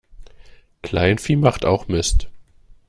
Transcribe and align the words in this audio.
Kleinvieh 0.81 1.35
macht 1.37 1.63
auch 1.63 1.87
Mist. 1.87 2.27